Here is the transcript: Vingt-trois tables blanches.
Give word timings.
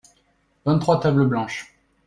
Vingt-trois 0.65 0.99
tables 0.99 1.27
blanches. 1.27 1.67